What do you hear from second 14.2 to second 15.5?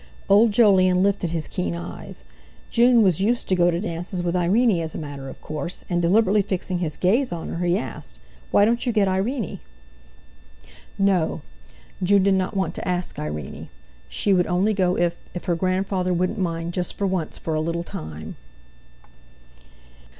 would only go if—if